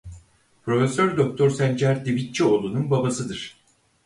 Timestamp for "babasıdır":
2.91-3.57